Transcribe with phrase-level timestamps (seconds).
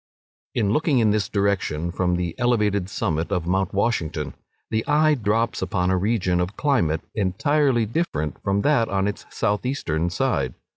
[0.55, 4.33] In looking in this direction from the elevated summit of Mount Washington,
[4.71, 9.63] the eye drops upon a region of climate entirely different from that on its south
[9.63, 10.55] eastern side.